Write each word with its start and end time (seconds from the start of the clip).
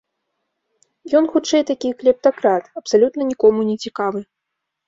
Ён, 1.19 1.27
хутчэй, 1.35 1.63
такі 1.71 1.91
клептакрат, 1.99 2.63
абсалютна 2.81 3.21
нікому 3.33 3.59
не 3.69 3.75
цікавы. 3.85 4.19